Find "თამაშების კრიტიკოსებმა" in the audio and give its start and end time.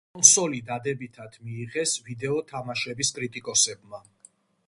2.53-4.01